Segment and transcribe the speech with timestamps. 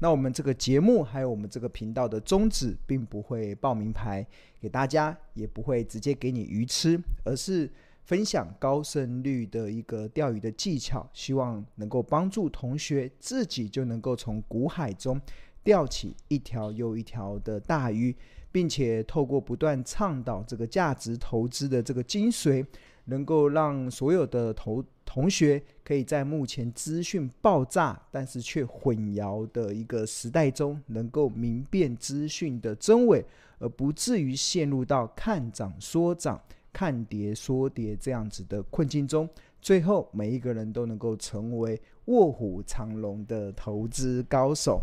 [0.00, 4.26] 那我们这个节目还有我们这个频道的宗旨，并不会报名牌
[4.60, 7.68] 给大家，也不会直接给你鱼吃，而是
[8.04, 15.20] 分享高胜率的一个钓鱼的技巧，希望能够帮助同学自己就能够从股海中
[15.64, 18.14] 钓起一条又一条的大鱼，
[18.52, 22.64] 并且透过不断倡导这个价值投资的这个精髓，
[23.08, 33.24] 能够让所有的同同学可以在目前资讯爆炸，但是却混淆的一个时代中，能够明辨资讯的真伪，
[33.58, 36.38] 而不至于陷入到看涨说涨、
[36.72, 39.26] 看跌说跌这样子的困境中。
[39.62, 44.82] 最后，每一个人都能够成为卧虎藏龙的投资高手。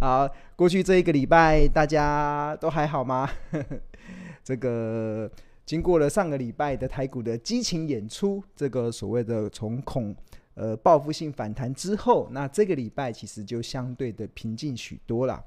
[0.00, 3.28] 好，过去这一个礼拜大家都还好吗？
[4.44, 5.28] 这个。
[5.66, 10.14] 经过了上个礼拜的台股的激情演出，这个所谓的从恐
[10.54, 15.42] 呃报复性反弹之后，那这个礼拜其实就相对的平静许多了。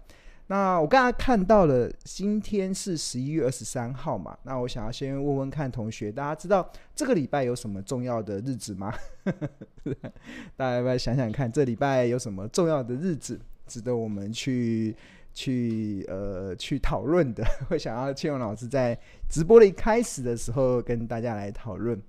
[0.47, 8.93] 那我刚才看到了，今天是十一月二十三号嘛，那我想要先问问看同学，大家知道这个礼拜有什么重要的日子吗？
[10.55, 14.95] 大家要不要想想看，这礼拜有什么重要的日子值得我们去？
[15.37, 18.97] 去呃去讨论的， 会想要庆荣老师在
[19.29, 22.01] 直播的一开始的时候跟大家来讨论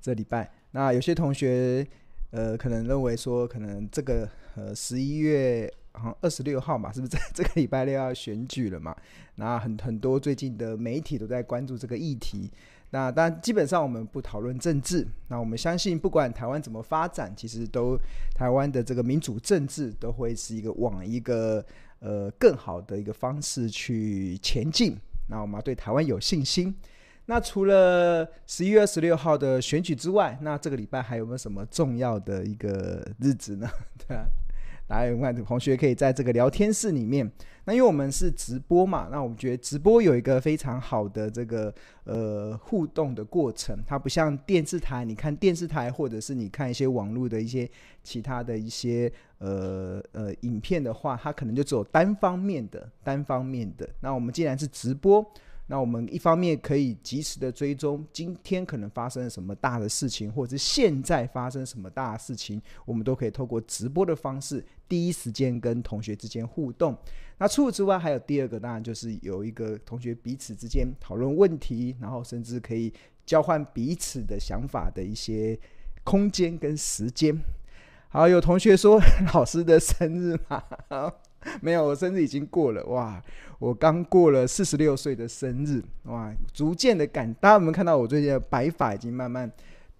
[0.00, 0.50] 这礼拜。
[0.70, 1.86] 那有些同学
[2.30, 8.96] 呃可能认为说，可能这个呃十一月好像二十六号嘛，是不是在 这个礼拜六要选举了嘛？
[9.34, 12.50] 那很很多最近的媒体都在关注这个议题。
[12.92, 15.06] 那当然，基本上我们不讨论政治。
[15.28, 17.98] 那我们相信，不管台湾怎么发展，其实都
[18.34, 21.62] 台湾的这个民主政治都会是一个往一个。
[22.02, 24.96] 呃，更好的一个方式去前进。
[25.28, 26.74] 那我们要对台湾有信心。
[27.26, 33.70] 那除了十一月二十六号的选举之外，那这个礼拜还有没有什么重要的一个日子呢？
[34.06, 34.24] 对啊。
[34.88, 37.30] 大家有没有同学可以在这个聊天室里面？
[37.64, 41.72] 那因为我们是直播嘛，那我们觉得直播有一个非常好的这个
[42.04, 43.78] 呃互动的过程。
[43.86, 47.66] 它不像电视台，你看电视台或者是你看一些网络的一些
[48.02, 49.10] 其他的一些
[49.42, 53.88] 呃呃影片的话，它可能就只有单方面的单方面的。
[54.00, 55.24] 那我们既然是直播。
[55.68, 66.94] 那我们一方面可以及时的追踪今天可能发生了什么大的事情，或者是现在发生什么大的事情，我们都可以透过直播的方式，第一时间跟同学之间互动。
[67.38, 72.92] 那除此之外，还有第二个，当然就是有一个同学彼此之间讨论问题，然后甚至可以
[73.24, 75.58] 交换彼此的想法的一些
[76.04, 77.34] 空间跟时间。
[78.12, 79.00] 好，有同学说
[79.32, 80.62] 老师的生日吗？
[81.62, 83.22] 没有，我生日已经过了哇！
[83.58, 89.50] 我刚过了四十六岁的生日哇，逐渐的感，大家有没有看到我最近的白发已经慢慢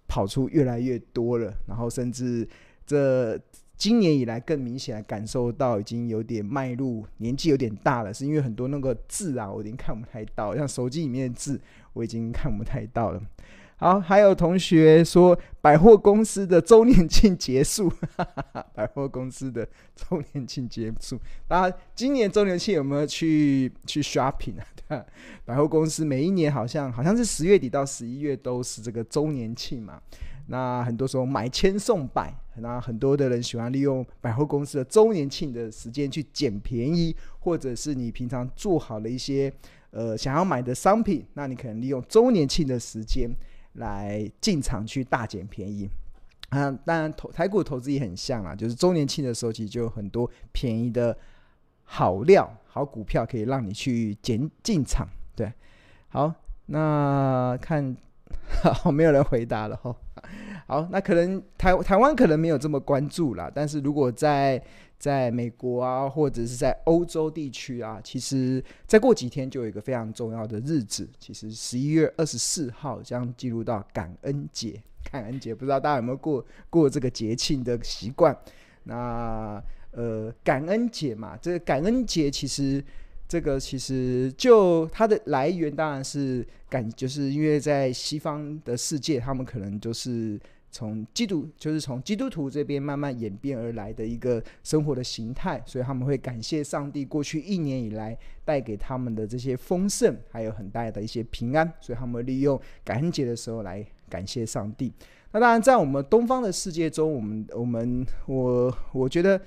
[0.07, 1.51] 跑出越来越多了？
[1.65, 2.47] 然后甚至
[2.85, 3.35] 这
[3.75, 11.59] 今年以来更明显感受到已经有点迈入年纪有点大了，是因为很多那个字啊，我已经看不太到，像手机里面的字
[11.93, 13.19] 我已经看不太到了。
[13.77, 21.19] 好，还有同学说百货公司的周年庆结束，哈哈哈，百货公司的周年庆结束。
[21.47, 24.65] 大家今年周年庆有没有去去 shopping 啊？
[24.87, 25.03] 对？
[25.43, 30.01] 百货公司每一年好像好像是十月底到十一月都是这个周年庆嘛。
[30.47, 39.51] 那很多时候买千送百，那很多的人喜欢利用百货公司的周年庆的时间去捡便宜，或者是你平常做好了一些
[39.91, 43.29] 呃想要买的商品，那你可能利用周年庆的时间。
[43.73, 45.89] 来进场去大捡便宜，
[46.49, 51.17] 啊，当然投台股投资也很像啊，就是周年庆的时候，其实就有很多便宜的
[51.83, 55.07] 好料、好股票可以让你去捡进场。
[55.35, 55.51] 对，
[56.09, 56.33] 好，
[56.67, 57.95] 那看
[58.71, 59.95] 好没有人回答了哈。
[60.67, 64.63] 好，那可能台台湾可能没有这么关注啦，但是如果在
[64.97, 71.09] 在美国啊，或者是在欧洲地区啊，其实再过几天就有一个非常重要的日子。
[71.19, 74.81] 其实十一月二十四号将进入到感恩节。
[75.11, 78.35] 感恩节不知道大家有没有过过这个节庆的习惯？
[78.83, 79.61] 那
[79.91, 82.83] 呃，感恩节嘛，这个感恩节其实
[83.27, 90.39] 这个其实就它的来源当然是感，就是因为在西方的世界，他们可能就是。
[90.75, 104.91] 从基督就是从基督徒这边慢慢演变而来的一个生活的形态，所以他们会感谢上帝过去一年以来带给他们的这些丰盛，还有很大的一些平安，所以他们利用感恩节的时候来感谢上帝。
[105.31, 109.39] 那当然，在我们东方的世界中，我们我们我我觉得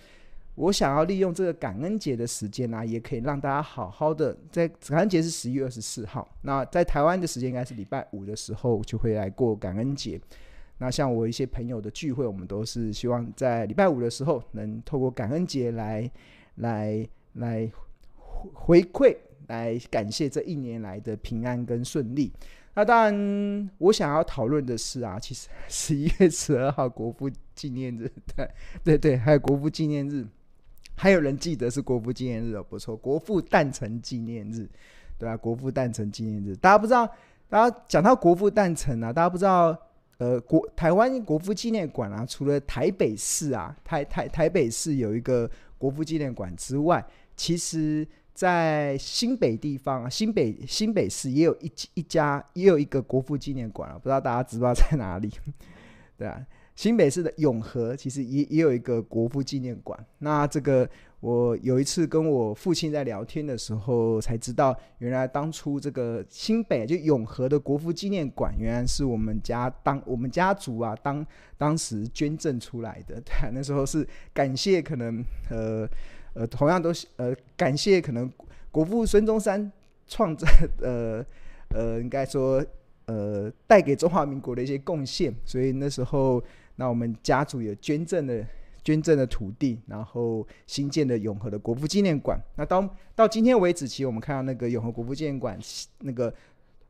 [0.56, 10.20] 我想要利用这个感恩节的时间呢、啊，也可以让大家好好的在感恩节是十一月二十四号，那在台湾的时间应该是礼拜五的时候就会来过感恩节。
[10.79, 16.11] 那像我一些朋友的聚会，我们都是希望在礼拜五的时候，能透过感恩节来
[16.56, 17.70] 来来
[18.53, 19.17] 回馈，
[19.49, 22.32] 来感谢这一年来的平安跟顺利。
[22.75, 28.50] 那当然，我想要讨论的是啊，其实十一月十二号国父纪念日， 对
[28.85, 30.26] 对对，还有国父纪念日，
[30.96, 34.69] 还有人记得是国父纪念日哦，不错，国父诞辰纪念日，
[35.19, 35.37] 对吧？
[35.37, 37.06] 国父诞辰纪念日，大家不知道，
[37.48, 39.78] 大家讲到国父诞辰啊，大家不知道，
[40.19, 45.48] 呃，国台湾国父纪念馆啊，除了台北市啊，台台台北市有一个
[45.78, 47.06] 国父纪念馆之外，
[47.37, 48.06] 其实。
[48.37, 55.32] 在新北地方啊，新北新北市也有一一家，也有一个国父纪念馆啊，不知道大家知不知道在哪里？
[56.19, 56.46] 对啊，
[56.76, 59.99] 新北市的永和其实也也有一个国父纪念馆。
[60.19, 60.88] 那这个
[61.19, 71.26] 我有一次跟我父亲在聊天的时候才知道，原来当初这个新北就永和的国父纪念馆，原来是我们家当我们家族啊当
[71.58, 73.20] 当时捐赠出来的。
[73.22, 75.88] 对， 那时候是感谢可能呃。
[76.38, 78.31] 呃，同样都是呃，感谢可能
[78.70, 79.72] 国父孙中山
[80.06, 80.46] 创造
[80.82, 81.25] 呃
[81.70, 82.62] 呃，应该说
[83.06, 86.44] 呃，带给中华民国的一些贡献，所以那时候
[86.76, 88.46] 那我们家族有捐赠的
[88.84, 92.40] 捐赠的土地，然后新建的永和的国父纪念馆。
[92.56, 95.58] 那到到今天为止，其实我们看到那个永和国父纪念馆
[96.00, 96.32] 那个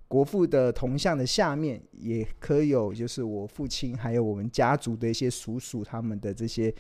[0.07, 6.75] 国父的铜像的下面，也刻有就是我父亲还有我们家族的一些叔叔他们的这些。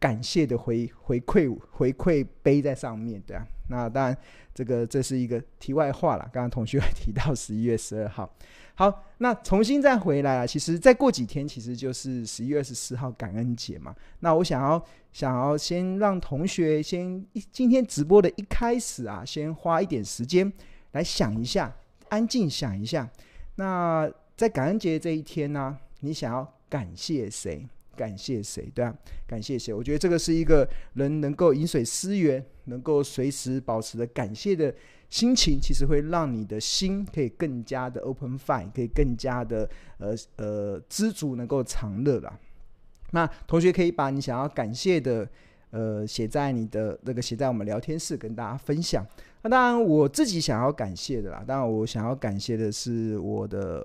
[0.00, 4.16] 感谢的回回馈回馈碑在上面，对啊，那当然
[4.54, 6.22] 这个这是一个题外话了。
[6.32, 8.34] 刚刚同学提到十一月十二号，
[8.74, 13.94] 好，那重新再回来啊，其实再过几天其实就是十一月二十四号感恩节嘛。
[14.20, 14.82] 那我想要
[15.12, 17.22] 想要先让同学先
[17.52, 20.50] 今天直播的一开始啊，先花一点时间
[20.92, 21.76] 来想一下，
[22.08, 23.06] 安静想一下。
[23.56, 27.68] 那在感恩节这一天呢，你想要感谢谁？
[27.96, 28.70] 感谢谁？
[28.74, 28.94] 对啊，
[29.26, 29.72] 感谢谁？
[29.74, 34.74] 我觉得这个是一个人能够饮水思源，能够随时保持着感谢的
[35.08, 42.38] 心情，其实会让你的心可以更加的 open fire，可以更加的呃呃知足，能够常乐啦。
[43.12, 45.28] 那同学可以把你想要感谢的
[45.70, 49.04] 呃写在你的那个写在我们聊天室跟大家分享。
[49.42, 53.84] 那当然我自己想要感谢的啦，当然我想要感谢的是我的。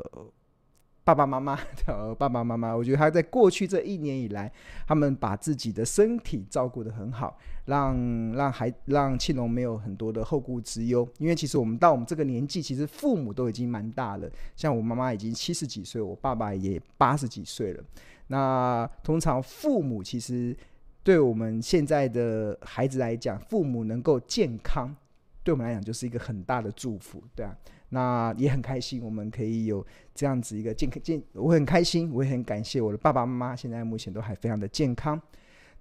[1.06, 1.56] 爸爸妈妈
[1.86, 4.52] 的，爸爸妈妈，我觉得他在过去这一年以来，
[4.88, 11.08] 他们把自己的身体照顾得很好，让让孩让庆龙没有很多的后顾之忧。
[11.20, 17.84] 因为其实我们到我们这个年纪，其实父母都已经蛮大了，像我妈妈已经七十几岁，我爸爸也八十几岁了。
[18.28, 20.58] 那通常父母其实
[21.04, 24.96] 对我们现在的孩子来讲，父母能够健康，
[25.44, 27.56] 对我们来讲就是一个很大的祝福，对啊。
[27.90, 35.22] 那也很开心，我们可以有这样子一个健康健，我很开心，我也很感谢我的爸爸妈妈，现在目前都还非常的健康。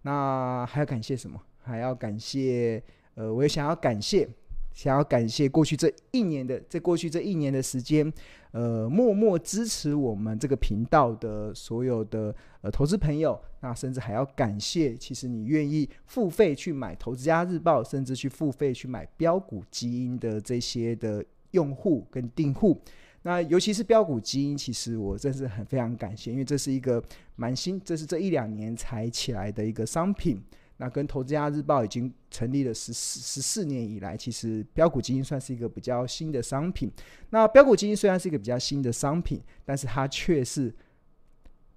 [0.03, 1.41] 那还要感谢什么？
[1.63, 2.83] 还要感谢，
[3.15, 4.29] 呃，我也想要感谢，
[4.75, 8.13] 想要感谢过去这一年的，在过去这一年的时间，
[8.53, 13.41] 呃，默默支持我们这个频道的所有的呃投资朋友。
[13.61, 21.25] 那甚至还要感谢，其实你愿意付费去买《投资家日报》，甚至去付费去买标股基因的这些的。
[21.55, 22.79] 用户跟订户，
[23.23, 27.03] 那尤其是标股基因，其实我真是很非常感谢，因为这是一个
[27.37, 30.43] 蛮新，这是这一两年才起来的一个商品。
[30.77, 36.91] 那跟投资家日报已经成立了十四十四年以来，其实标股基因算是一个比较新的商品。
[37.31, 40.75] 那标股基因虽然是一个比较新的商品，但是它却是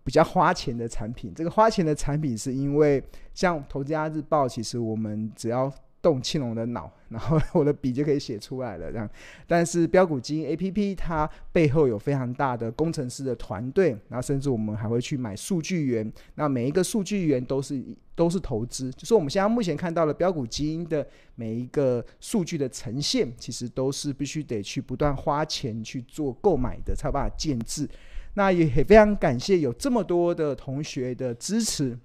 [0.04, 1.32] 比较花钱的产品。
[1.36, 3.02] 这个花钱的产品是因为
[3.36, 8.92] 像投资家日报，其实我们只要动青龙的脑，然后我的笔就可以写出来了。
[8.92, 9.10] 这样，
[9.48, 16.12] 但是标股基因 APP 它背后有非常大的工程师的团队，然后甚至我们还会去买数据源。
[16.36, 17.84] 那每一个数据源都是
[18.16, 27.90] 都是投资，就是我们现在目前看到的标股基因的每一个数据的呈现，其实都是必须得去不断花钱去做购买的，才有办法建置。
[28.36, 31.98] 那也非常感谢有这么多的同学的支持。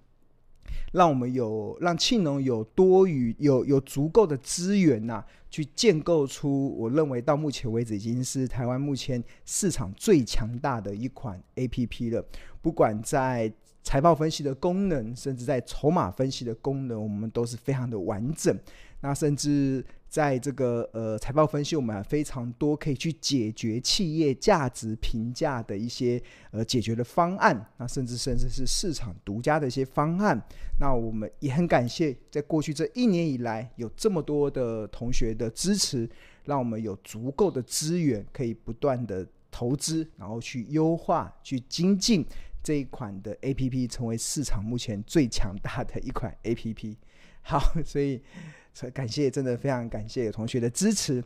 [0.93, 12.25] 让我们有让庆农有多余有有足够的资源呐、啊，去建构出我认为到目前为止已经是台湾目前市场最强大的一款 APP 了。
[12.61, 18.57] 不管在财报分析的功能，甚至在筹码分析的功能，我们都是非常的完整。
[19.01, 19.85] 那甚至。
[20.13, 30.39] 在这个呃财报分析，我们还非常多可以去解决企业价值评价的一些呃解决的方案，那甚至甚至是市场独家的一些方案。
[30.79, 36.07] 那我们也很感谢，在过去这一年以来，有这么多的同学的支持，
[36.45, 42.23] 让我们有足够的资源可以不断的投资，然后去优化、去精进
[42.63, 46.97] 这一款的 APP 成为市场目前最强大的一款 APP。
[47.45, 48.23] 好，所以
[48.95, 51.23] 感谢，真的非常感谢同学的支持。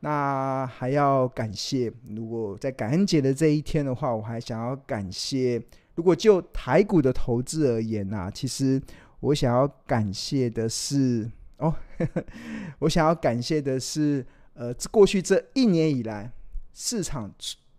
[0.00, 5.60] 那还要感谢，如果在感恩节的这一天的话，我还想要感谢。
[5.96, 8.80] 如果就台股的投资而言啊，其实
[9.20, 12.24] 我想要感谢的是哦呵呵，
[12.78, 16.32] 我想要感谢的是，呃，过去这一年以来，
[16.72, 17.34] 市场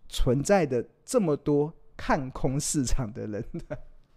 [0.09, 3.43] 存在的这么多看空市场的人，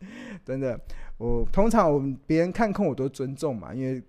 [0.45, 0.81] 真的，
[1.19, 4.03] 我通常我们别人看空我都尊重嘛，因为。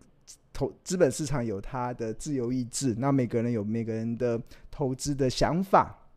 [0.55, 6.07] 投资本市场有它的自由意志，那每个人有每个人的投资的想法。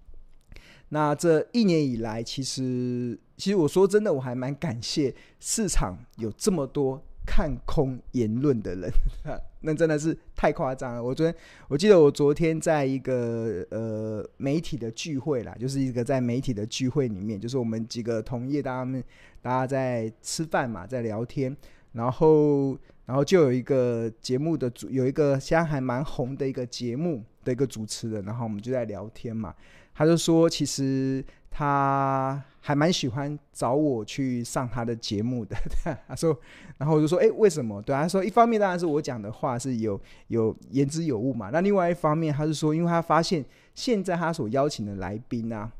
[0.90, 8.90] 那这一年以来，其实其实我说真的，我还蛮感谢市场有这么多看空言论的人，
[9.66, 11.04] 那真的是太夸张了。
[11.04, 11.34] 我昨天
[11.68, 19.04] 我记得我昨天在一个呃媒体的聚会啦，就是一个在媒体的聚会里面，就是我们几个同业，大家们
[19.42, 21.54] 大家在吃饭嘛，在聊天，
[21.92, 22.78] 然后。
[23.06, 29.54] 然后就有一个节目的主，有一个现在还蛮红的一个节目的一个主持人，然后我们就在聊天嘛。
[29.94, 31.24] 他就说，其实
[31.58, 35.56] 他还蛮喜欢找我去上他的节目的。
[36.06, 36.38] 他说，
[36.76, 37.80] 然后我就说，哎，为什么？
[37.80, 41.48] 对，他说，一方面当然是我讲的话是有有言之有物嘛。
[41.50, 43.42] 那另外一方面，他是说，因为他发现
[43.74, 45.72] 现在他所邀请的来宾啊。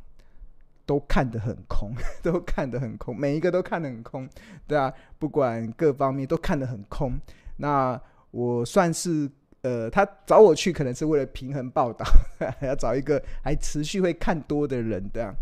[0.87, 1.93] 都看得很空，
[2.23, 4.29] 都看得很空，每一个都看得很空，
[4.69, 7.19] 对啊，不管各方面都看得很空。
[7.57, 9.29] 那我算是
[9.63, 12.07] 呃，他找我去可能是为了平衡报道，
[12.63, 15.35] 要找一个还持续会看多的人，对啊。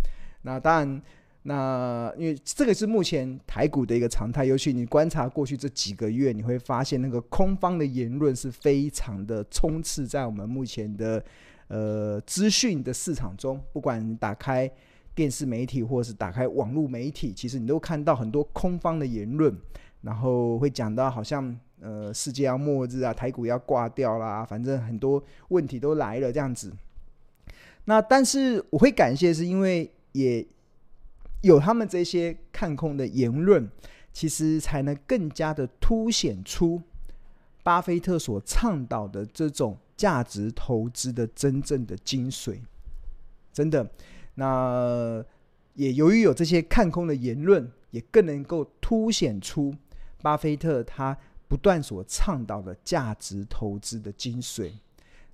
[0.45, 1.03] 那当然，
[1.43, 11.25] 那因为这个是目前台股的一个常态，尤其你观察过去这几个月，你会发现那个空方的言论是非常的充斥在我们目前的
[11.69, 14.71] 呃资讯的市场中，不管你打开。
[15.17, 19.57] 电视媒体或者是打开网络媒体，其实你都看到很多空方的言论，
[20.01, 26.73] 然后会讲到好像呃世界要末日啊，台股要挂掉啦，反正很多问题都来了这样子。
[27.85, 30.47] 那但是我会感谢，是因为也
[31.43, 33.69] 有他们这些看空的言论，
[34.13, 36.81] 其实才能更加的凸显出
[37.63, 42.61] 巴菲特所倡导的这种价值投资的真正的精髓，
[43.53, 43.91] 真的。
[44.37, 45.25] 那
[45.75, 49.75] 也由于有这些看空的言论，也更能够凸显出
[50.23, 51.17] 巴菲特他
[51.49, 54.73] 不断所倡导的价值投资的精髓。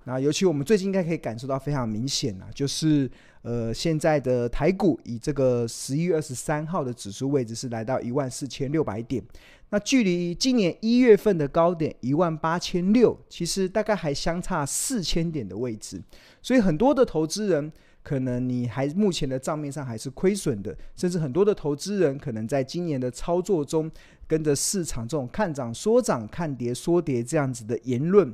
[0.05, 3.09] 那尤其我们最近应该可以感受到非常明显啊，就是
[3.41, 9.23] 呃现在的台股以这个十一月二十三号的指数位置是来到一万四千六百点，
[9.69, 16.01] 那距离今年一月份的高点一万八千六，其实大概还相差四千点的位置，
[16.41, 17.71] 所以很多的投资人。
[18.03, 23.91] 可能你还目前的账面上还是亏损的，甚至很多的投资人可能在今年的操作中，
[24.25, 28.33] 跟着市场这种看涨说涨、看跌说跌这样子的言论，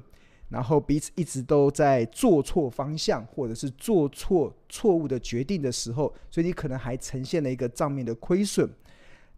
[0.49, 8.69] 然后彼此一直都在做错方向，或者是做错错误的决定的时候，所以你可能还呈现了一个账面的亏损。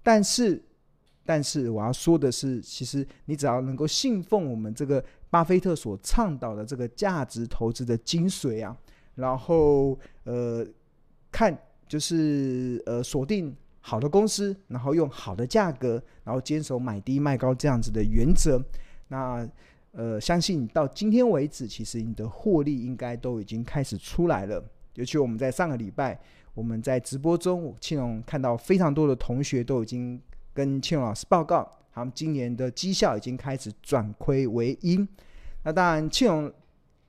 [0.03, 0.61] 但是，
[1.25, 8.75] 但是我要说的是，其实你只要能够信奉我们这个巴菲特所倡导的这个价值投资的精髓啊。
[9.15, 10.65] 然后呃，
[11.31, 18.63] 看就是呃锁定好的公司，然后用好的价格，然后坚守买低卖高这样子的原则。
[19.09, 19.45] 那
[19.91, 24.63] 呃，相信到今天为止，其实你的获利应该都已经开始出来了。
[24.95, 26.19] 尤其我们在上个礼拜，
[26.53, 30.21] 我们在直播中，庆隆看到非常多的同学都已经
[30.53, 35.07] 跟庆隆老师报告，他们今年的绩效已经开始转亏为盈。
[35.63, 36.53] 那当然，庆隆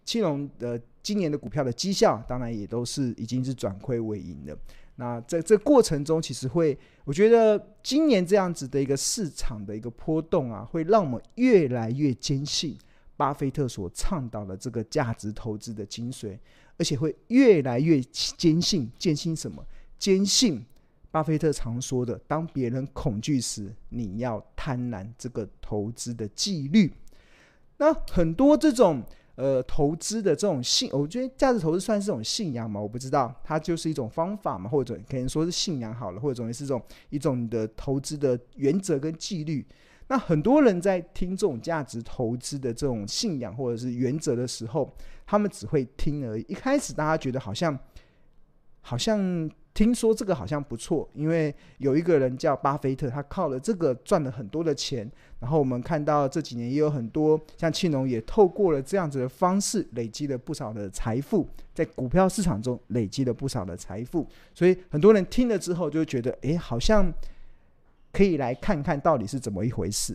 [0.04, 0.80] 庆隆的。
[1.02, 4.56] 今年的股票的绩效，当然也都是已经是转亏为盈的。
[5.00, 12.76] 那在这过程中，其实会，我觉得今年这样子的一个市场的一个波动啊，会让我们越来越坚信
[13.16, 16.38] 巴菲特所倡导的这个价值投资的精髓，
[16.76, 19.64] 而且会越来越坚信，坚信什么？
[19.98, 20.62] 坚信
[21.10, 26.92] 巴菲特常说的：当别人恐惧时，你要贪婪这个投资的纪律。
[27.78, 29.02] 那很多这种。
[29.40, 32.78] 呃，投资的这种信，我觉得价值投资算是这种信仰嘛？
[32.78, 39.66] 我不知道，它就是一种方法嘛，或者可能说是信仰好了，或者总是这种一种你的投资的原则跟纪律。
[40.08, 44.94] 那很多人在听这种价值投资的这种信仰或者是原则的时候，
[45.24, 46.44] 他们只会听而已。
[46.46, 47.78] 一开始大家觉得好像
[48.82, 55.10] 好像听说这个好像不错，因为有一个人叫巴菲特，他靠了这个赚了很多的钱。
[55.38, 64.28] 然后我们看到这几年也有很多像庆农也透过了这样子的方式累积了不少的财富，在股票市场中累积了不少的财富。
[64.52, 67.10] 所以很多人听了之后就觉得，哎，好像
[68.12, 70.14] 可以来看看到底是怎么一回事。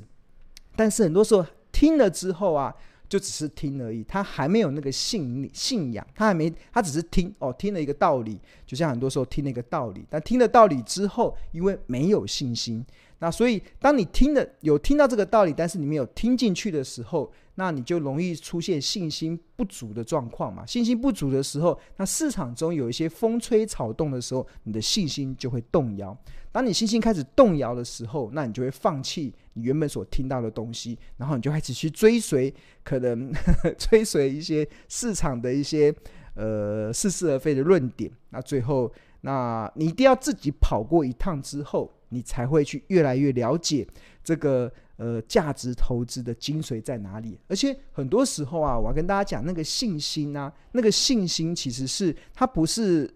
[0.75, 2.75] 但是很多时候听了之后啊。
[3.07, 12.85] 就只是听而已，他还没有那个信信仰，他还没，他只是听哦，听了一个道理，就像很多时候听了一个道理，但听了道理之后，因为没有信心，
[13.19, 20.65] 那所以当你听的有听到这个道理，但是你没有听进去的时候，那你就容易出现信心不足的状况嘛。
[20.65, 26.17] 信心不足的时候，那市场中有一些风吹草动的时候，你的信心就会动摇。
[26.51, 33.33] 当你信心开始动摇的时候，那你就会放弃你原本所听到的东西，然后你就开始去追随，可能
[33.77, 35.93] 追随一些市场的一些
[36.35, 38.11] 呃似是而非的论点。
[38.29, 38.89] 那最后，
[39.21, 43.87] 那你一定要自己跑过一趟之后，你才会去越来越了解
[44.23, 47.39] 这个呃价值投资的精髓在哪里。
[47.47, 53.13] 而且很多时候啊，我要跟大家讲，那个信心啊，那个信心其实是它不是。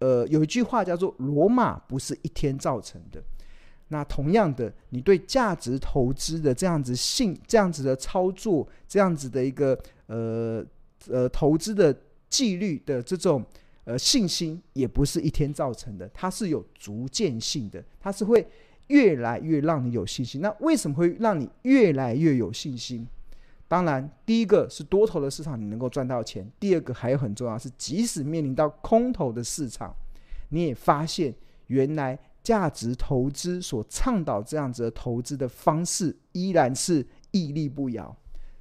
[0.00, 3.22] 呃，有一句话叫做“罗马不是一天造成的”。
[3.88, 10.64] 那同样的，你对价值投资的这样子信、这样子的操作、这样子的一个呃
[11.08, 11.94] 呃投资的
[12.28, 13.44] 纪律的这种
[13.84, 18.46] 呃信心，也不是一天造成的，它是有逐渐性的，它是会
[18.88, 20.40] 越来越让你有信心。
[20.40, 23.06] 那为什么会让你越来越有信心？
[23.66, 29.94] 当然，第一个是多头的市场，你能够赚到钱；第二个还有很重要是，即使面临到空头的市场，
[30.50, 31.34] 你也发现
[31.68, 38.16] 原来价值投资所倡导这样子的投资的方式依然是屹立不摇，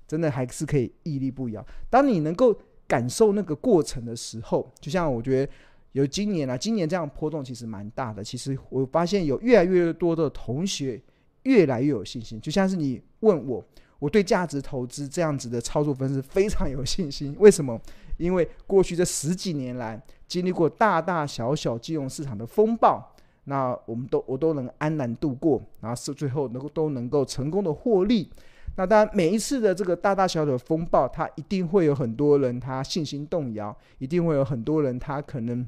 [0.07, 1.63] 真的还是可以屹立不摇。
[1.89, 5.51] 当你能够感受那个过程的时候，就像我觉得
[5.91, 8.23] 有今年啊，今年这样波动其实蛮大的。
[8.23, 10.99] 其实我发现有越来越多的同学
[11.43, 13.63] 越来越有信心，就像是你问我。
[13.99, 17.33] 我对价值投资这样子的操作方式非常有信心。
[17.39, 17.79] 为什么？
[18.17, 19.97] 因为过去这十几年来，
[20.27, 23.12] 经历过大大小小金融市场的风暴，
[23.45, 28.29] 那我们都我都能安然度过，然后是最后能够都能够成功的获利。
[28.75, 35.67] 那当然，每一次的这个大大小小的风暴，它一定会有很多人他信心动摇，一定会有很多人他可能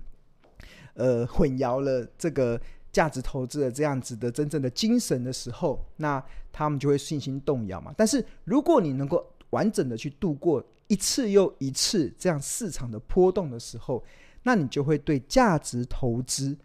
[0.95, 2.59] 呃混淆了这个。
[2.95, 7.93] 价值投资的这样子的真正的精神的时候，那他们就会信心动摇嘛。
[7.97, 14.01] 但是如果你能够完整的去度过一次又一次这样市场的波动的时候，
[14.43, 16.55] 那你就会对价值投资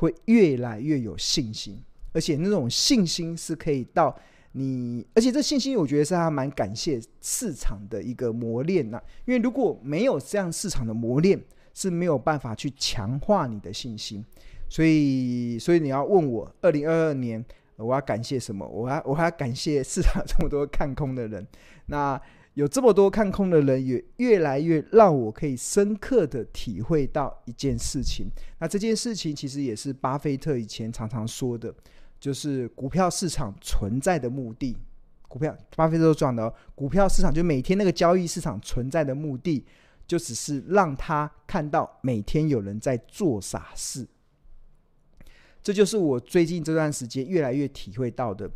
[0.00, 1.78] 会越来越有信心，
[2.14, 4.18] 而且那种信心是可以到
[4.52, 8.98] 你，而且这信心我觉得是还蛮感谢市场的一个磨练呐。
[9.26, 11.38] 因为如果没有这样市场的磨练，
[11.74, 14.24] 是没有办法去强化你的信心。
[14.70, 17.44] 所以，所以你要问我，二零二二年
[17.76, 18.66] 我要感谢什么？
[18.66, 21.46] 我还我还要感谢市场这么多看空的人。
[21.84, 22.18] 那
[22.54, 28.26] 有这么多看空的人，也越来越让我可以深刻的体会到一件事情。
[28.58, 31.72] 那这件事情其实也是巴菲特以前常常说的，
[32.18, 34.76] 就是股票市场存在的目的。
[35.28, 39.64] 股票，巴菲特都讲的哦，股票市场就每天那个交易市场存在的目的，
[40.04, 44.08] 就只是让他看到每天有人在做傻事。
[45.62, 48.50] 这就是我最近这段时间越来越体会到的，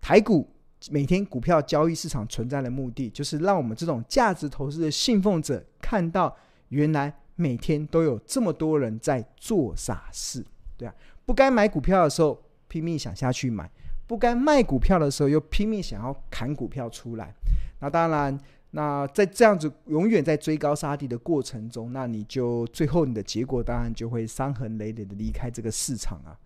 [0.00, 0.48] 台股
[0.90, 6.34] 每天股票交易市场存在的目的，就是让我们这种价值投资的信奉者看到，
[6.68, 10.44] 原来每天都有这么多人在做傻事，
[10.76, 10.94] 对啊，
[11.24, 13.70] 不该买股票的时候拼命想下去买，
[14.06, 17.34] 不该卖股票的时候又拼命想要砍股票出来，
[17.80, 18.38] 那当然。
[18.76, 26.36] 那在这样子永远在追高杀低的过程中，那你就最后你的结果当然就会伤痕累累的离开这个市场啊。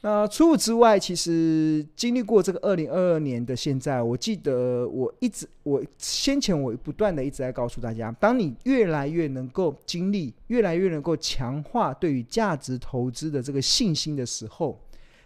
[0.00, 14.80] 那除此之外，其实经历过这个二零二二年的现在，我记得我一直我先前我不断的一直在告诉大家，当你越来越能够经历，越来越能够强化对于价值投资的这个信心的时候，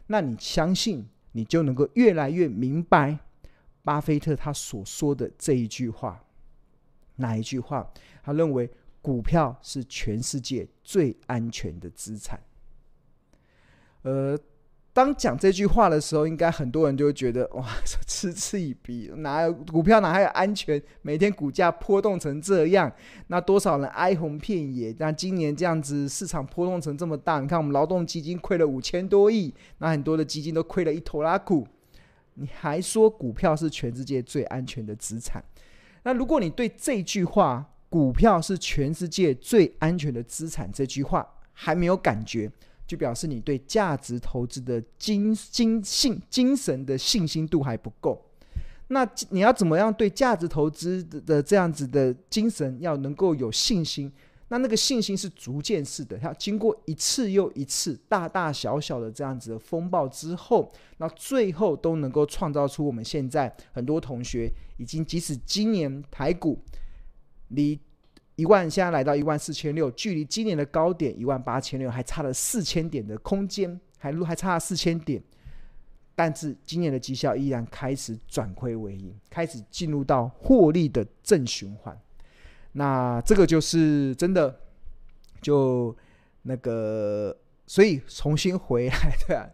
[0.07, 3.19] 那你相信你就能够越来越明白。
[3.85, 6.25] 巴菲特他所说的这一句话，
[7.17, 7.93] 哪一句话？
[8.23, 8.71] 他认为
[9.03, 12.41] 股票是全世界最安全的资产。
[14.03, 14.39] 呃，
[14.95, 17.67] 当讲这句话的时候，应该很多人就会觉得哇，
[18.07, 20.81] 嗤之以鼻，哪有股票哪还有安全？
[21.01, 22.93] 每天股价波动成这样，
[23.29, 24.95] 那多少人哀鸿遍野？
[24.99, 31.67] 那今年这样子市场波动成这么大，你看我们劳动基金亏了五千多亿，那很多的基金都亏了一头拉库。
[32.35, 35.43] 你还说股票是全世界最安全的资产？
[36.03, 42.51] 那如果你对这句话“股票是全世界最安全的资产”这句话还没有感觉，
[42.87, 48.23] 就表示你对价值投资的精精信精神的信心度还不够。
[48.89, 54.13] 那你要怎么样对价值投资的这样子的精神要能够有信心？
[54.49, 66.59] 那那个信心是逐渐式的，要经过一次又一次大大小小的这样子的风暴之后，那最后都能够创造出我们现在很多同学已经，即使今年台股
[67.49, 67.81] 离
[68.43, 75.23] 一万现在来到一万四千六，距离今年的高点一万八千六还差了四千点的空间，还还差四千点。
[76.17, 81.97] 但是今年的绩效依然开始转亏为盈，开始进入到获利的正循环。
[82.73, 84.59] 那这个就是真的，
[85.41, 85.97] 就
[86.43, 87.37] 那个，
[87.69, 89.49] 所以重新回来，对啊，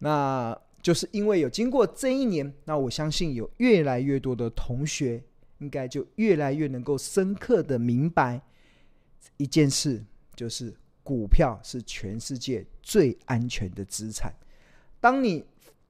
[0.00, 5.22] 那就是因为有经过这一年，那我相信有越来越多的同学，
[5.62, 8.42] 应该就越来越能够深刻的明白
[9.36, 14.34] 一件事，就是股票是全世界最安全的资产。
[15.00, 15.44] 当你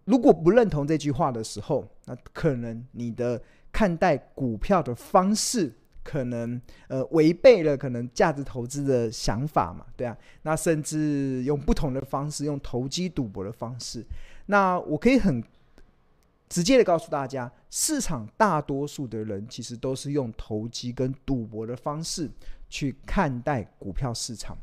[0.04, 14.04] 如果不认同这句话的时候，那可能你的看待股票的方式，可能呃违背了可能价值投资的想法嘛，对啊，那甚至用不同的方式，用投机赌博的方式，
[14.46, 15.42] 那我可以很
[16.52, 22.28] 直接的告诉大家，市场大多数的人其实都是用投机跟赌博的方式
[22.68, 24.54] 去看待股票市场，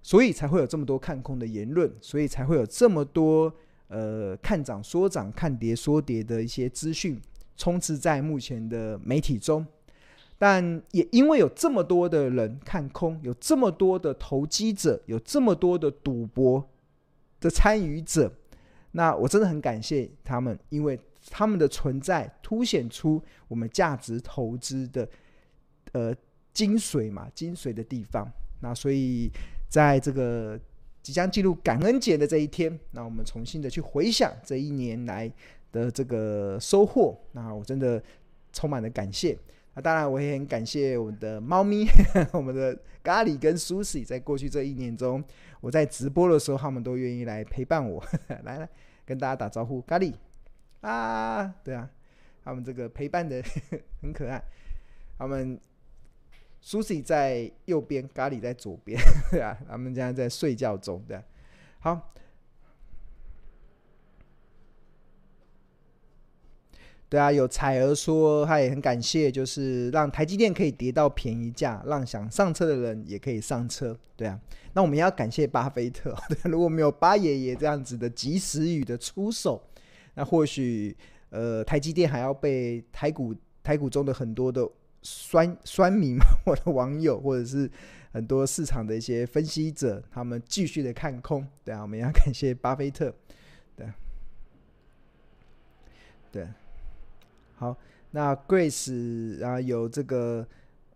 [0.00, 3.52] 所以才会有这么多看空的言论，所以才会有这么多。
[3.88, 7.20] 呃，看涨说涨，看跌说跌的一些资讯
[7.56, 9.66] 充斥在目前的媒体中，
[10.38, 16.70] 但也因为有这么多的人看空，有这么多的投机者，有这么多的赌博
[17.38, 18.32] 的参与者，
[18.92, 20.98] 那我真的很感谢他们，因为
[21.30, 25.08] 他们的存在凸显出我们价值投资的
[25.92, 26.14] 呃
[26.54, 28.26] 精髓嘛，精髓的地方。
[28.60, 29.30] 那所以
[29.68, 30.58] 在这个。
[31.02, 35.28] 即将进入感恩节的这一天，那我们重新的去回想这一年来
[35.72, 38.00] 的这个收获，那我真的
[38.52, 39.36] 充满了感谢。
[39.74, 41.88] 那当然，我也很感谢我们的猫咪，
[42.32, 45.20] 我们的咖喱跟苏西，在过去这一年中，
[45.62, 48.04] 我在直播的时候，他们都愿意来陪伴我。
[48.44, 48.68] 来来，
[49.06, 50.12] 跟大家打招呼，咖喱
[50.82, 51.88] 啊，对啊，
[52.44, 53.42] 他们这个陪伴的
[54.02, 54.42] 很可爱，
[55.16, 55.58] 他们。
[56.64, 58.96] Susie 在右边，咖喱在左边，
[59.32, 61.20] 对啊，他们现在在睡觉中，对，
[61.80, 62.12] 好，
[67.12, 74.40] 对啊，有彩儿说他也很感谢，就是让台积电可以跌到便宜价，让想上车的人也可以上车，对啊，
[74.72, 79.62] 那我们要感谢巴菲特， 对，如果没有巴爷爷这样子的及时雨的出手，
[80.14, 80.96] 那或许
[81.28, 84.66] 呃台积电还要被台股台股中的很多的。
[85.04, 87.68] 酸酸民嘛， 我的网友或者是
[88.12, 93.12] 很多市场的一些分析者，他们继续的看空，对啊，我们要感谢巴菲特，
[93.74, 93.88] 对，
[96.30, 96.46] 对，
[97.62, 97.78] 好，
[98.10, 100.44] 那 Grace 啊有这个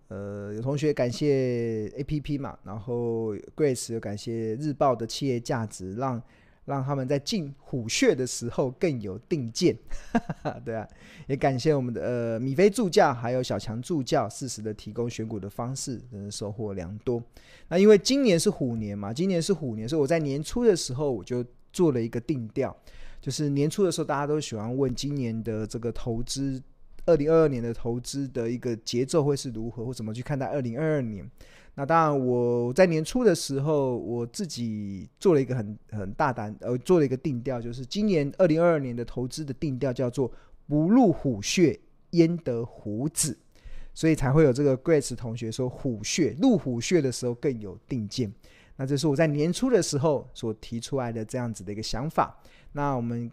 [0.09, 6.21] 呃有同学感谢 APP 嘛，然后 Grace 有感谢日报的企业价值让。
[6.65, 9.73] 让他们在进虎穴的时候更有定见，
[10.67, 10.85] 对啊，
[11.29, 17.23] 也感谢我们的呃米菲助教还有小强助教适时的提供选股的方式，真的收获良多。
[17.69, 22.77] 那因为今年是虎年嘛，今年是虎年，所以我在年初的时候我就做了一个定调，
[23.27, 26.62] 就是年初的时候大家都喜欢问今年的这个投资，
[27.07, 31.29] 二零二二年的投资的一个节奏会是如何，或怎么去看待二零二二年。
[31.75, 40.31] 那当然，我在年初的时候，我自己做了一个很很大胆，呃，做了一个定调，就是今年二零二二年的投资的定调叫做
[40.69, 41.77] “不入虎穴，
[42.11, 43.37] 焉得虎子”，
[43.93, 48.33] 所以才会有这个 Grace 同学说“虎穴入虎穴的时候更有定见”。
[48.79, 52.39] 那这是我在年初的时候所提出来的这样子的一个想法。
[52.77, 53.31] 那我们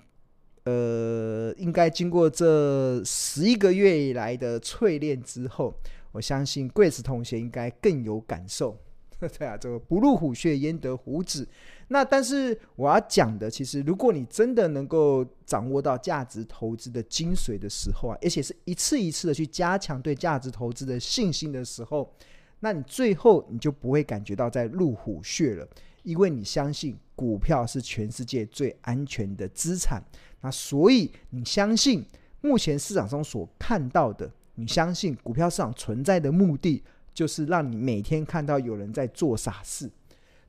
[0.64, 5.74] 呃，应该经过这十一个月以来的淬炼之后。
[6.14, 8.78] 我相信 Grace 同学应该更有感受，
[9.20, 11.48] 对啊，这个不入虎穴焉得虎子。
[11.88, 22.14] 那但是我要讲的，其实如果你真的能够掌握到价值投资的精髓的时候啊，而且是一次一次的去加强对价值投资的信心的时候，
[22.60, 25.68] 那你最后你就不会感觉到在入虎穴了，
[26.04, 30.04] 因为你相信股票是全世界最安全的资产。
[30.42, 32.06] 那所以你相信
[32.42, 34.32] 目前市场中所看到的。
[34.56, 39.90] 你相信股票市场存在的目的，就是让你每天看到有人在做傻事，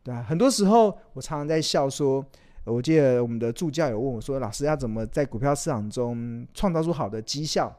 [0.03, 0.23] 对吧？
[0.23, 2.23] 很多时候，我常常在笑说，
[2.65, 7.75] 我记得我们的助教有问我说：“老师要怎么在股票市场中创造出好的绩效？”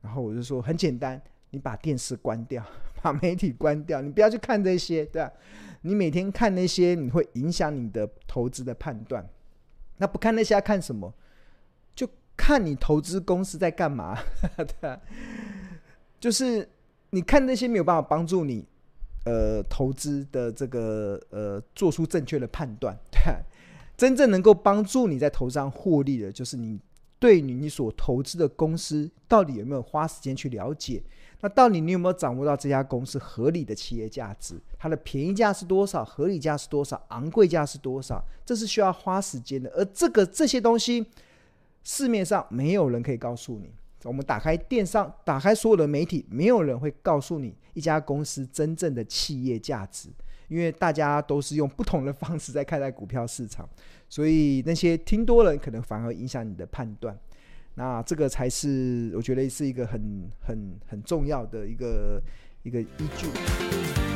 [0.00, 2.64] 然后我就说：“很简单，你把电视关掉，
[3.02, 5.32] 把媒体关掉，你不要去看这些，对吧？
[5.82, 9.24] 你每天看那些，你会影响你的投资的判断。
[9.98, 11.14] 那不看那些，看什么？
[11.94, 14.18] 就看你投资公司在干嘛。
[14.56, 15.00] 对啊，
[16.18, 16.68] 就是
[17.10, 18.66] 你看那些没有办法帮助你，
[19.24, 22.94] 呃，投资的这个呃，做出正确的判断。
[23.10, 23.38] 对啊，
[23.96, 26.78] 真正能够帮助你在投资上获利的，就是你
[27.18, 31.02] 对你你所投资的公司到底有没有花时间去了解。
[31.40, 34.58] 那到底你有没有掌握到这家公司合理的企业价值？
[34.78, 36.04] 它的便宜价是多少？
[36.04, 37.00] 合理价是多少？
[37.08, 38.24] 昂贵价是多少？
[38.44, 39.70] 这是需要花时间的。
[39.70, 41.06] 而这个这些东西，
[41.84, 43.70] 市面上没有人可以告诉你。
[44.04, 50.08] 我们打开电商，打开所有的媒体，没有人会告诉你一家公司真正的企业价值，
[50.48, 53.68] 因为大家都是用不同的方式在看待股票市场，
[54.08, 57.18] 所以那些听多了，可能反而影响你的判断。
[57.74, 62.22] 那这个才是我觉得是一个很很很重要的一个
[62.62, 62.86] 一个依
[63.18, 64.15] 据。